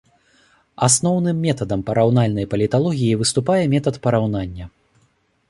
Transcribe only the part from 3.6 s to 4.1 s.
метад